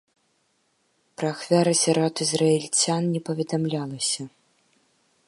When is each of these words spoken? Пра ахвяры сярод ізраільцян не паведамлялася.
Пра 1.19 1.29
ахвяры 1.33 1.73
сярод 1.83 2.13
ізраільцян 2.27 3.03
не 3.13 3.19
паведамлялася. 3.29 4.23